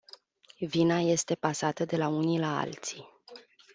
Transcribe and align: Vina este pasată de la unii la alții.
Vina 0.61 0.99
este 1.03 1.35
pasată 1.35 1.85
de 1.85 1.97
la 1.97 2.07
unii 2.07 2.39
la 2.39 2.59
alții. 2.59 3.07